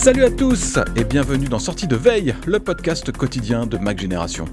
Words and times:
Salut 0.00 0.22
à 0.22 0.30
tous 0.30 0.78
et 0.94 1.02
bienvenue 1.02 1.48
dans 1.48 1.58
Sortie 1.58 1.88
de 1.88 1.96
Veille, 1.96 2.32
le 2.46 2.60
podcast 2.60 3.10
quotidien 3.10 3.66
de 3.66 3.78
Mac 3.78 3.98
Génération. 3.98 4.44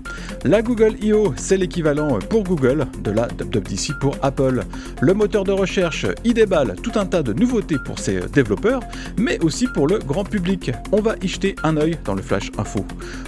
La 0.44 0.64
Google 0.64 0.96
I.O., 1.04 1.36
c'est 1.38 1.56
l'équivalent 1.56 2.18
pour 2.18 2.44
Google 2.44 2.88
de 3.04 3.12
la 3.12 3.28
WWDC 3.28 4.00
pour 4.02 4.18
Apple. 4.24 4.64
Le 5.02 5.14
moteur 5.14 5.44
de 5.44 5.52
recherche 5.52 6.08
y 6.24 6.34
déballe 6.34 6.76
tout 6.82 6.94
un 6.96 7.06
tas 7.06 7.22
de 7.22 7.32
nouveautés 7.32 7.78
pour 7.86 8.00
ses 8.00 8.22
développeurs, 8.34 8.82
mais 9.18 9.40
aussi 9.44 9.68
pour 9.68 9.88
le 9.88 10.00
grand 10.00 10.24
public. 10.24 10.72
On 10.92 11.00
va 11.00 11.16
y 11.22 11.28
jeter 11.28 11.56
un 11.62 11.78
œil 11.78 12.00
dans 12.06 12.16
le 12.16 12.24
Flash 12.24 12.52
Info. 12.58 12.84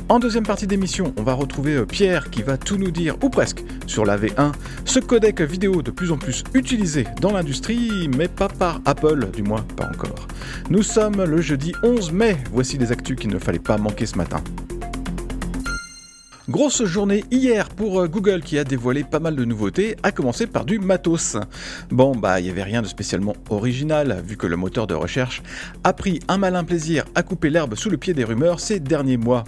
En 0.10 0.18
deuxième 0.18 0.46
partie 0.46 0.66
d'émission, 0.66 1.14
on 1.18 1.24
va 1.24 1.34
retrouver 1.34 1.86
Pierre 1.86 2.32
qui 2.32 2.42
va 2.42 2.58
tout 2.58 2.78
nous 2.78 2.92
dire, 2.92 3.16
ou 3.22 3.30
presque, 3.30 3.64
sur 3.86 4.06
la 4.06 4.18
V1, 4.18 4.54
ce 4.86 5.00
codec 5.00 5.40
vidéo 5.42 5.84
de 5.84 5.92
plus 5.92 6.12
en 6.12 6.18
plus 6.18 6.44
utilisé 6.56 7.06
dans 7.22 7.32
l'industrie, 7.32 8.10
mais 8.18 8.28
pas 8.28 8.50
par 8.50 8.82
Apple, 8.86 9.28
du 9.36 9.44
moins 9.44 9.62
pas 9.76 9.88
encore. 9.88 10.28
Nous 10.72 10.84
sommes 10.84 11.24
le 11.24 11.42
jeudi 11.42 11.74
11 11.84 12.07
mai, 12.12 12.38
voici 12.52 12.78
les 12.78 12.92
actus 12.92 13.18
qu'il 13.18 13.30
ne 13.30 13.40
fallait 13.40 13.60
pas 13.60 13.78
manquer 13.78 14.06
ce 14.06 14.18
matin. 14.18 14.42
Grosse 16.50 16.86
journée 16.86 17.26
hier 17.30 17.68
pour 17.68 18.00
euh, 18.00 18.08
Google 18.08 18.40
qui 18.40 18.58
a 18.58 18.64
dévoilé 18.64 19.04
pas 19.04 19.20
mal 19.20 19.36
de 19.36 19.44
nouveautés, 19.44 19.98
à 20.02 20.14
commencer 20.14 20.48
par 20.48 20.64
du 20.64 20.80
matos. 20.80 21.36
Bon, 21.90 22.16
bah, 22.16 22.40
il 22.40 22.46
n'y 22.46 22.50
avait 22.50 22.64
rien 22.64 22.82
de 22.82 22.88
spécialement 22.88 23.36
original, 23.50 24.24
vu 24.26 24.38
que 24.38 24.48
le 24.48 24.56
moteur 24.56 24.88
de 24.88 24.94
recherche 24.94 25.44
a 25.84 25.92
pris 25.92 26.22
un 26.30 26.38
malin 26.38 26.64
plaisir 26.64 27.04
à 27.16 27.24
couper 27.24 27.50
l'herbe 27.50 27.76
sous 27.76 27.90
le 27.90 27.98
pied 27.98 28.14
des 28.14 28.24
rumeurs 28.24 28.62
ces 28.62 28.80
derniers 28.80 29.18
mois. 29.18 29.44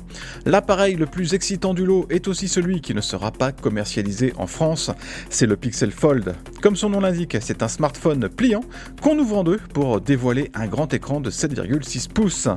L'appareil 0.45 0.95
le 0.95 1.05
plus 1.05 1.33
excitant 1.33 1.73
du 1.73 1.85
lot 1.85 2.05
est 2.09 2.27
aussi 2.27 2.49
celui 2.49 2.81
qui 2.81 2.93
ne 2.93 2.99
sera 2.99 3.31
pas 3.31 3.53
commercialisé 3.53 4.33
en 4.35 4.45
France, 4.45 4.91
c'est 5.29 5.47
le 5.47 5.55
Pixel 5.55 5.91
Fold. 5.91 6.35
Comme 6.61 6.75
son 6.75 6.89
nom 6.89 6.99
l'indique, 6.99 7.37
c'est 7.39 7.63
un 7.63 7.69
smartphone 7.69 8.27
pliant 8.27 8.65
qu'on 9.01 9.17
ouvre 9.17 9.37
en 9.37 9.43
deux 9.45 9.59
pour 9.73 10.01
dévoiler 10.01 10.51
un 10.53 10.67
grand 10.67 10.93
écran 10.93 11.21
de 11.21 11.31
7,6 11.31 12.09
pouces. 12.09 12.49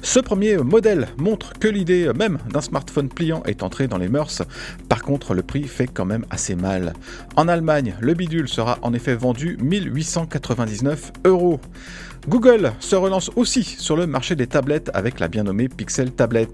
Ce 0.00 0.18
premier 0.18 0.56
modèle 0.56 1.08
montre 1.18 1.52
que 1.58 1.68
l'idée 1.68 2.10
même 2.16 2.38
d'un 2.50 2.62
smartphone 2.62 3.10
pliant 3.10 3.42
est 3.44 3.62
entrée 3.62 3.81
dans 3.88 3.98
les 3.98 4.08
mœurs. 4.08 4.42
Par 4.88 5.02
contre, 5.02 5.34
le 5.34 5.42
prix 5.42 5.64
fait 5.64 5.86
quand 5.86 6.04
même 6.04 6.24
assez 6.30 6.54
mal. 6.54 6.92
En 7.36 7.48
Allemagne, 7.48 7.94
le 8.00 8.14
bidule 8.14 8.48
sera 8.48 8.78
en 8.82 8.92
effet 8.92 9.14
vendu 9.14 9.56
1899 9.60 11.12
euros. 11.24 11.60
Google 12.28 12.72
se 12.78 12.94
relance 12.94 13.30
aussi 13.34 13.64
sur 13.64 13.96
le 13.96 14.06
marché 14.06 14.36
des 14.36 14.46
tablettes 14.46 14.90
avec 14.94 15.18
la 15.18 15.26
bien 15.26 15.42
nommée 15.42 15.68
Pixel 15.68 16.12
Tablet. 16.12 16.48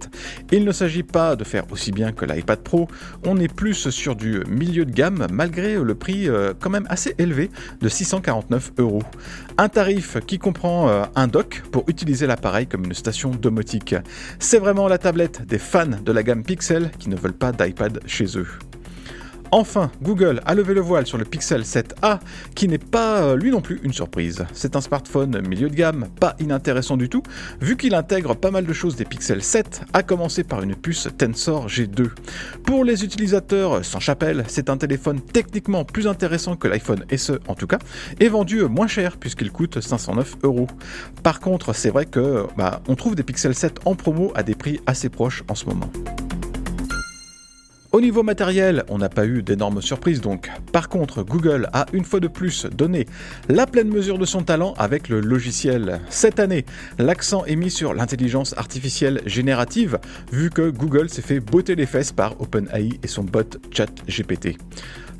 Il 0.50 0.64
ne 0.64 0.72
s'agit 0.72 1.02
pas 1.02 1.36
de 1.36 1.44
faire 1.44 1.64
aussi 1.70 1.92
bien 1.92 2.12
que 2.12 2.24
l'iPad 2.24 2.60
Pro, 2.60 2.88
on 3.26 3.38
est 3.38 3.52
plus 3.52 3.90
sur 3.90 4.16
du 4.16 4.42
milieu 4.48 4.86
de 4.86 4.90
gamme 4.90 5.26
malgré 5.30 5.76
le 5.76 5.94
prix 5.94 6.28
euh, 6.28 6.54
quand 6.58 6.70
même 6.70 6.86
assez 6.88 7.14
élevé 7.18 7.50
de 7.80 7.88
649 7.88 8.72
euros. 8.78 9.02
Un 9.58 9.68
tarif 9.68 10.16
qui 10.26 10.38
comprend 10.38 10.88
euh, 10.88 11.04
un 11.14 11.26
dock 11.26 11.62
pour 11.70 11.84
utiliser 11.88 12.26
l'appareil 12.26 12.66
comme 12.66 12.84
une 12.84 12.94
station 12.94 13.30
domotique. 13.30 13.94
C'est 14.38 14.58
vraiment 14.58 14.88
la 14.88 14.98
tablette 14.98 15.44
des 15.46 15.58
fans 15.58 15.86
de 16.02 16.12
la 16.12 16.22
gamme 16.22 16.44
Pixel 16.44 16.90
qui 16.98 17.10
ne 17.10 17.16
veulent 17.16 17.32
pas 17.32 17.52
d'iPad 17.52 18.00
chez 18.06 18.38
eux. 18.38 18.48
Enfin, 19.50 19.91
Google 20.03 20.42
a 20.44 20.54
levé 20.54 20.75
le 20.75 20.81
voile 20.81 21.06
sur 21.06 21.16
le 21.16 21.25
Pixel 21.25 21.62
7a, 21.62 22.20
qui 22.54 22.69
n'est 22.69 22.76
pas 22.76 23.22
euh, 23.22 23.36
lui 23.36 23.50
non 23.50 23.62
plus 23.62 23.81
une 23.82 23.92
surprise. 23.92 24.44
C'est 24.53 24.76
un 24.76 24.81
smartphone 24.81 25.41
milieu 25.47 25.70
de 25.70 25.75
gamme, 25.75 26.09
pas 26.20 26.36
inintéressant 26.38 26.97
du 26.98 27.09
tout, 27.09 27.22
vu 27.60 27.76
qu'il 27.76 27.94
intègre 27.94 28.34
pas 28.34 28.50
mal 28.50 28.66
de 28.66 28.72
choses 28.72 28.97
des 28.97 29.06
Pixel 29.06 29.42
7, 29.42 29.82
à 29.94 30.03
commencer 30.03 30.44
par 30.44 30.62
une 30.62 30.75
puce 30.75 31.08
Tensor 31.16 31.69
G2. 31.69 32.10
Pour 32.64 32.84
les 32.84 33.04
utilisateurs 33.04 33.84
sans 33.84 34.00
chapelle, 34.00 34.44
c'est 34.48 34.69
un 34.69 34.76
téléphone 34.76 35.20
techniquement 35.20 35.84
plus 35.84 36.06
intéressant 36.06 36.56
que 36.56 36.69
l'iPhone 36.69 37.04
SE 37.16 37.41
en 37.48 37.54
tout 37.54 37.66
cas, 37.66 37.78
et 38.20 38.28
vendu 38.28 38.64
moins 38.64 38.87
cher 38.87 39.16
puisqu'il 39.16 39.50
coûte 39.50 39.81
509 39.81 40.37
euros. 40.42 40.66
Par 41.22 41.41
contre, 41.41 41.72
c'est 41.72 41.91
vrai 41.91 42.04
que 42.04 42.47
bah, 42.56 42.82
on 42.87 42.94
trouve 42.94 43.14
des 43.14 43.22
Pixel 43.22 43.54
7 43.54 43.81
en 43.87 43.94
promo 43.94 44.31
à 44.34 44.42
des 44.42 44.54
prix 44.54 44.81
assez 44.87 45.08
proches 45.08 45.42
en 45.48 45.54
ce 45.54 45.64
moment. 45.64 45.91
Au 47.91 48.03
niveau 48.03 48.22
matériel, 48.22 48.84
on 48.91 48.99
n'a 48.99 49.09
pas 49.09 49.25
eu 49.25 49.43
d'énormes 49.43 49.81
surprises 49.81 50.21
donc. 50.21 50.50
Par 50.72 50.91
contre, 50.91 51.22
Google 51.22 51.71
a 51.72 51.87
une 51.94 52.04
fois 52.04 52.21
de 52.21 52.28
plus 52.28 52.66
donné 52.66 53.06
la 53.49 53.66
pleine 53.66 53.88
mesure 53.88 54.19
de 54.19 54.26
son 54.26 54.43
talent 54.43 54.75
avec 54.76 55.09
le 55.09 55.21
logiciel. 55.21 56.03
Cette 56.10 56.38
année, 56.38 56.66
l'accent 56.99 57.47
est 57.47 57.56
mis 57.56 57.71
sur 57.71 57.94
l'intelligence 57.94 58.53
artificielle 58.59 59.22
générative, 59.25 59.99
vu 60.31 60.50
que 60.50 60.69
Google 60.69 61.09
s'est 61.09 61.22
fait 61.22 61.41
botter 61.41 61.76
les 61.76 61.87
fesses 61.87 62.12
par 62.12 62.38
OpenAI 62.43 62.91
et 63.03 63.09
son 63.09 63.25
bot 63.25 63.56
ChatGPT. 63.71 64.59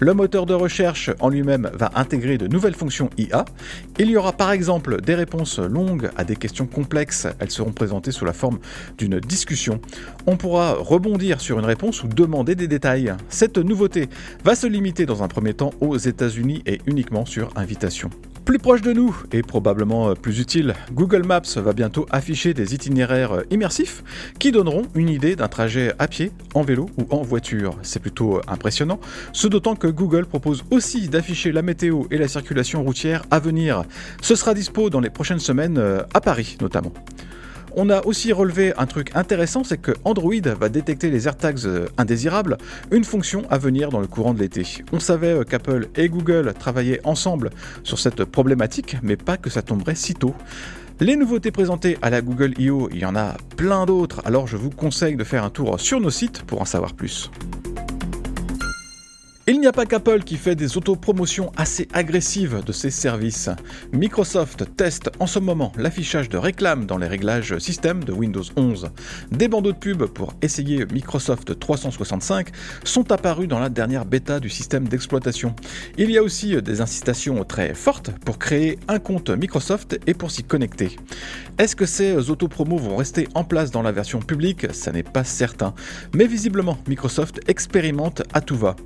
Le 0.01 0.15
moteur 0.15 0.47
de 0.47 0.55
recherche 0.55 1.11
en 1.19 1.29
lui-même 1.29 1.71
va 1.75 1.91
intégrer 1.97 2.39
de 2.39 2.47
nouvelles 2.47 2.75
fonctions 2.75 3.11
IA. 3.19 3.45
Il 3.99 4.09
y 4.09 4.17
aura 4.17 4.33
par 4.33 4.53
exemple 4.53 5.01
des 5.01 5.17
réponses 5.17 5.59
longues 5.59 6.11
à 6.17 6.23
des 6.23 6.37
questions 6.37 6.67
complexes. 6.67 7.27
Elles 7.41 7.51
seront 7.51 7.73
présentées 7.73 8.13
sous 8.13 8.25
la 8.25 8.33
forme 8.33 8.61
d'une 8.97 9.19
discussion. 9.19 9.81
On 10.27 10.37
pourra 10.37 10.75
rebondir 10.75 11.41
sur 11.41 11.59
une 11.59 11.65
réponse 11.65 12.05
ou 12.05 12.09
demander 12.09 12.55
des 12.55 12.69
détails. 12.69 13.13
Cette 13.29 13.59
nouveauté 13.59 14.09
va 14.45 14.55
se 14.55 14.69
limiter 14.69 15.05
dans 15.05 15.25
un 15.25 15.29
premier 15.29 15.55
temps 15.55 15.71
aux 15.81 15.97
États-Unis 15.97 16.63
et 16.65 16.81
uniquement 16.87 17.27
sur 17.27 17.51
invitation. 17.57 18.11
Plus 18.49 18.59
proche 18.59 18.81
de 18.81 18.95
nous 18.95 19.15
et 19.31 19.43
probablement 19.43 20.15
plus 20.15 20.41
utile, 20.41 20.75
Google 20.93 21.23
Maps 21.23 21.43
va 21.57 21.75
bientôt 21.75 22.07
afficher 22.11 22.55
des 22.55 22.75
itinéraires 22.75 23.43
immersifs 23.51 24.03
qui 24.39 24.53
donneront 24.53 24.87
une 24.95 25.11
idée 25.11 25.37
d'un 25.37 25.49
trajet 25.49 25.93
à 25.99 26.09
pied, 26.09 26.33
en 26.55 26.63
vélo 26.63 26.89
ou 26.97 27.07
en 27.11 27.21
voiture. 27.21 27.77
C'est 27.83 28.01
plutôt 28.01 28.41
impressionnant, 28.49 29.01
ce 29.35 29.49
d'autant 29.49 29.77
que 29.77 29.87
Google 29.87 30.25
propose 30.25 30.65
aussi 30.71 31.11
d'afficher 31.11 31.53
la 31.53 31.61
météo 31.61 32.05
et 32.11 32.17
la 32.17 32.27
circulation 32.27 32.83
routière 32.83 33.23
à 33.31 33.39
venir. 33.39 33.85
Ce 34.23 34.35
sera 34.35 34.55
dispo 34.55 34.89
dans 34.89 35.01
les 35.01 35.11
prochaines 35.11 35.41
semaines 35.41 35.79
à 36.15 36.21
Paris 36.23 36.57
notamment. 36.63 36.95
On 37.81 37.91
a 37.91 38.05
aussi 38.07 38.33
relevé 38.33 38.73
un 38.77 38.87
truc 38.87 39.13
intéressant, 39.15 39.63
c'est 39.63 39.79
que 39.79 39.93
Android 40.03 40.35
va 40.59 40.69
détecter 40.69 41.11
les 41.11 41.29
AirTags 41.29 41.61
indésirables, 41.97 42.59
une 42.91 43.05
fonction 43.05 43.45
à 43.51 43.59
venir 43.59 43.91
dans 43.91 44.01
le 44.01 44.09
courant 44.09 44.35
de 44.35 44.41
l'été. 44.41 44.67
On 44.91 44.99
savait 44.99 45.45
qu'Apple 45.49 45.87
et 45.95 46.09
Google 46.09 46.55
travaillaient 46.59 47.01
ensemble 47.05 47.51
sur 47.85 48.01
cette 48.01 48.25
problématique, 48.25 48.97
mais 49.05 49.17
pas 49.17 49.37
que 49.37 49.49
ça 49.49 49.63
tomberait 49.63 49.95
si 49.95 50.15
tôt. 50.15 50.35
Les 50.99 51.15
nouveautés 51.15 51.53
présentées 51.53 51.99
à 52.03 52.11
la 52.11 52.21
Google 52.21 52.55
I.O., 52.59 52.89
il 52.93 52.99
y 52.99 53.05
en 53.05 53.15
a 53.15 53.37
plein 53.57 53.87
d'autres, 53.87 54.23
alors 54.25 54.49
je 54.49 54.57
vous 54.57 54.71
conseille 54.71 55.15
de 55.15 55.23
faire 55.23 55.45
un 55.45 55.51
tour 55.51 55.79
sur 55.79 56.01
nos 56.01 56.11
sites 56.11 56.43
pour 56.43 56.61
en 56.61 56.65
savoir 56.65 56.95
plus. 56.95 57.31
Il 59.51 59.61
n'y 59.61 59.67
a 59.67 59.73
pas 59.73 59.87
qu'Apple 59.87 60.25
qui 60.25 60.37
fait 60.37 60.55
des 60.55 60.77
autopromotions 60.77 61.53
assez 61.57 61.89
agressives 61.95 62.63
de 62.67 62.71
ses 62.71 62.91
services. 62.91 63.49
Microsoft 63.95 64.77
teste 64.77 65.11
en 65.21 65.27
ce 65.27 65.39
moment 65.39 65.73
l'affichage 65.79 66.29
de 66.29 66.37
réclames 66.37 66.85
dans 66.85 66.99
les 66.99 67.07
réglages 67.07 67.57
système 67.57 68.05
de 68.05 68.13
Windows 68.13 68.43
11. 68.57 68.91
Des 69.33 69.49
bandeaux 69.49 69.73
de 69.73 69.79
pub 69.79 70.05
pour 70.05 70.35
essayer 70.43 70.85
Microsoft 70.93 71.59
365 71.59 72.49
sont 72.85 73.11
apparus 73.11 73.49
dans 73.49 73.59
la 73.59 73.71
dernière 73.71 74.05
bêta 74.05 74.39
du 74.39 74.51
système 74.51 74.87
d'exploitation. 74.87 75.57
Il 75.97 76.11
y 76.11 76.19
a 76.19 76.23
aussi 76.23 76.61
des 76.61 76.83
incitations 76.83 77.43
très 77.45 77.73
fortes 77.73 78.11
pour 78.27 78.39
créer 78.39 78.79
un 78.87 78.99
compte 78.99 79.31
Microsoft 79.31 79.99
et 80.07 80.13
pour 80.13 80.31
s'y 80.31 80.45
connecter. 80.45 80.99
Est-ce 81.57 81.75
que 81.75 81.87
ces 81.87 82.29
autopromos 82.29 82.77
vont 82.77 82.97
rester 82.97 83.29
en 83.35 83.45
place 83.45 83.71
dans 83.71 83.83
la 83.83 83.93
version 83.93 84.19
publique? 84.19 84.67
Ça 84.75 84.93
n'est 84.93 85.03
pas 85.03 85.25
certain. 85.25 85.73
Mais 86.15 86.27
visiblement, 86.27 86.77
Microsoft 86.87 87.41
expérimente 87.49 88.25
à 88.35 88.43
tout 88.43 88.55
va. 88.55 88.77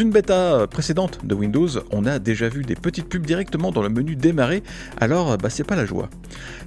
Une 0.00 0.10
bêta 0.10 0.66
précédente 0.66 1.20
de 1.24 1.34
Windows, 1.34 1.68
on 1.90 2.06
a 2.06 2.18
déjà 2.18 2.48
vu 2.48 2.62
des 2.62 2.74
petites 2.74 3.08
pubs 3.08 3.24
directement 3.24 3.70
dans 3.70 3.82
le 3.82 3.88
menu 3.88 4.16
démarrer, 4.16 4.62
alors 4.98 5.36
bah, 5.36 5.50
c'est 5.50 5.64
pas 5.64 5.76
la 5.76 5.84
joie. 5.84 6.08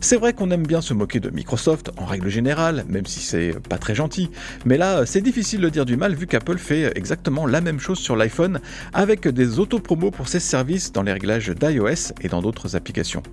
C'est 0.02 0.18
vrai 0.18 0.34
qu'on 0.34 0.52
aime 0.52 0.68
bien 0.68 0.82
se 0.82 0.94
moquer 0.94 1.20
de 1.20 1.30
Microsoft 1.30 1.92
en 1.98 2.06
règle 2.06 2.30
générale, 2.30 2.86
même 2.88 3.06
si 3.06 3.22
c'est 3.22 3.54
pas 3.68 3.78
très 3.78 3.96
gentil, 3.96 4.30
mais 4.66 4.78
là 4.78 5.06
c'est 5.06 5.22
difficile 5.22 5.62
de 5.62 5.70
dire 5.70 5.86
du 5.86 5.98
mal 5.98 6.14
vu 6.14 6.28
qu'Apple 6.28 6.58
fait 6.58 6.96
exactement 6.96 7.46
la 7.46 7.62
même 7.62 7.80
chose 7.80 8.00
sur 8.00 8.16
l'iPhone 8.16 8.60
avec 8.94 9.28
des 9.28 9.60
autopromos 9.60 10.12
pour 10.12 10.28
ses 10.28 10.40
services 10.40 10.92
dans 10.92 11.04
les 11.04 11.14
réglages 11.14 11.50
d'iOS 11.50 12.14
et 12.22 12.28
dans 12.28 12.42
d'autres 12.42 12.76
applications. 12.76 13.24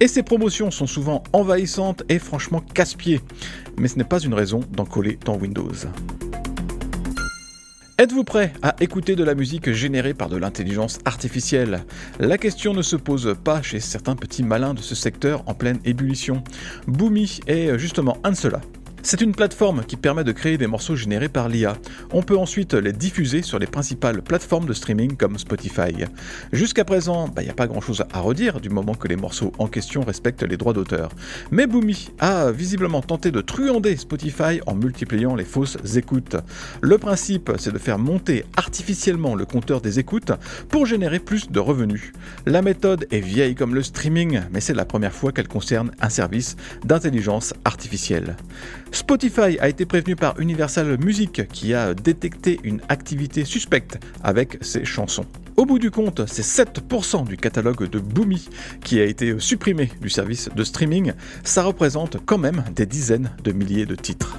Et 0.00 0.08
ces 0.08 0.22
promotions 0.22 0.70
sont 0.70 0.86
souvent 0.86 1.22
envahissantes 1.32 2.02
et 2.08 2.18
franchement 2.18 2.60
casse-pieds, 2.60 3.20
mais 3.78 3.88
ce 3.88 3.98
n'est 3.98 4.04
pas 4.04 4.20
une 4.20 4.34
raison 4.34 4.60
d'en 4.72 4.84
coller 4.84 5.18
dans 5.24 5.36
Windows. 5.36 5.72
Êtes-vous 7.96 8.24
prêt 8.24 8.52
à 8.60 8.74
écouter 8.80 9.14
de 9.14 9.22
la 9.22 9.36
musique 9.36 9.70
générée 9.70 10.14
par 10.14 10.28
de 10.28 10.36
l'intelligence 10.36 10.98
artificielle? 11.04 11.84
La 12.18 12.38
question 12.38 12.74
ne 12.74 12.82
se 12.82 12.96
pose 12.96 13.36
pas 13.44 13.62
chez 13.62 13.78
certains 13.78 14.16
petits 14.16 14.42
malins 14.42 14.74
de 14.74 14.80
ce 14.80 14.96
secteur 14.96 15.44
en 15.46 15.54
pleine 15.54 15.78
ébullition. 15.84 16.42
Boomy 16.88 17.38
est 17.46 17.78
justement 17.78 18.18
un 18.24 18.32
de 18.32 18.36
ceux-là. 18.36 18.62
C'est 19.06 19.20
une 19.20 19.34
plateforme 19.34 19.84
qui 19.84 19.96
permet 19.96 20.24
de 20.24 20.32
créer 20.32 20.56
des 20.56 20.66
morceaux 20.66 20.96
générés 20.96 21.28
par 21.28 21.50
l'IA. 21.50 21.76
On 22.10 22.22
peut 22.22 22.38
ensuite 22.38 22.72
les 22.72 22.94
diffuser 22.94 23.42
sur 23.42 23.58
les 23.58 23.66
principales 23.66 24.22
plateformes 24.22 24.64
de 24.64 24.72
streaming 24.72 25.18
comme 25.18 25.36
Spotify. 25.38 25.92
Jusqu'à 26.54 26.86
présent, 26.86 27.26
il 27.26 27.34
bah, 27.34 27.42
n'y 27.42 27.50
a 27.50 27.54
pas 27.54 27.66
grand-chose 27.66 28.02
à 28.10 28.20
redire 28.20 28.62
du 28.62 28.70
moment 28.70 28.94
que 28.94 29.06
les 29.06 29.16
morceaux 29.16 29.52
en 29.58 29.68
question 29.68 30.00
respectent 30.00 30.42
les 30.42 30.56
droits 30.56 30.72
d'auteur. 30.72 31.10
Mais 31.50 31.66
Boomy 31.66 32.12
a 32.18 32.50
visiblement 32.50 33.02
tenté 33.02 33.30
de 33.30 33.42
truander 33.42 33.94
Spotify 33.98 34.62
en 34.66 34.74
multipliant 34.74 35.34
les 35.34 35.44
fausses 35.44 35.76
écoutes. 35.96 36.36
Le 36.80 36.96
principe, 36.96 37.52
c'est 37.58 37.74
de 37.74 37.78
faire 37.78 37.98
monter 37.98 38.46
artificiellement 38.56 39.34
le 39.34 39.44
compteur 39.44 39.82
des 39.82 39.98
écoutes 39.98 40.32
pour 40.70 40.86
générer 40.86 41.18
plus 41.18 41.50
de 41.50 41.60
revenus. 41.60 42.14
La 42.46 42.62
méthode 42.62 43.06
est 43.10 43.20
vieille 43.20 43.54
comme 43.54 43.74
le 43.74 43.82
streaming, 43.82 44.40
mais 44.50 44.62
c'est 44.62 44.72
la 44.72 44.86
première 44.86 45.12
fois 45.12 45.30
qu'elle 45.30 45.48
concerne 45.48 45.90
un 46.00 46.08
service 46.08 46.56
d'intelligence 46.86 47.52
artificielle. 47.66 48.36
Spotify 48.94 49.58
a 49.58 49.68
été 49.68 49.86
prévenu 49.86 50.14
par 50.14 50.38
Universal 50.38 50.96
Music 50.98 51.48
qui 51.48 51.74
a 51.74 51.94
détecté 51.94 52.60
une 52.62 52.80
activité 52.88 53.44
suspecte 53.44 53.98
avec 54.22 54.58
ses 54.60 54.84
chansons. 54.84 55.26
Au 55.56 55.66
bout 55.66 55.80
du 55.80 55.90
compte, 55.90 56.22
c'est 56.26 56.64
7% 56.64 57.26
du 57.26 57.36
catalogue 57.36 57.90
de 57.90 57.98
Boomy 57.98 58.48
qui 58.84 59.00
a 59.00 59.04
été 59.04 59.34
supprimé 59.40 59.90
du 60.00 60.08
service 60.08 60.48
de 60.54 60.62
streaming. 60.62 61.12
Ça 61.42 61.64
représente 61.64 62.18
quand 62.24 62.38
même 62.38 62.62
des 62.74 62.86
dizaines 62.86 63.32
de 63.42 63.50
milliers 63.50 63.86
de 63.86 63.96
titres. 63.96 64.38